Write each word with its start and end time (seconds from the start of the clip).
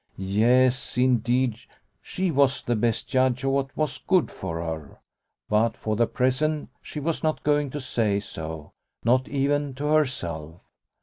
Yes, 0.17 0.97
indeed, 0.97 1.59
she 2.01 2.31
was 2.31 2.63
the 2.63 2.75
best 2.75 3.07
judge 3.07 3.43
of 3.43 3.51
what 3.51 3.77
was 3.77 3.99
good 3.99 4.31
for 4.31 4.59
her. 4.59 4.99
But 5.47 5.77
for 5.77 5.95
the 5.95 6.07
present 6.07 6.69
she 6.81 6.99
was 6.99 7.21
not 7.21 7.43
going 7.43 7.69
to 7.69 7.79
say 7.79 8.19
so, 8.19 8.71
not 9.05 9.27
even 9.27 9.75
to 9.75 9.85
herself. 9.93 10.59